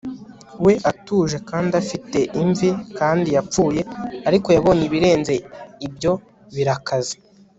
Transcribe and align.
we, 0.65 0.73
atuje 0.91 1.37
kandi 1.49 1.71
afite 1.81 2.19
imvi 2.41 2.69
kandi 2.99 3.27
yapfuye. 3.35 3.81
ariko 4.27 4.47
yabonye 4.55 4.83
ibirenze 4.85 5.33
ibyo 5.85 6.13
birakaze 6.55 7.15